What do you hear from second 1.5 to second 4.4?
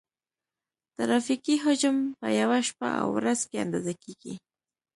حجم په یوه شپه او ورځ کې اندازه کیږي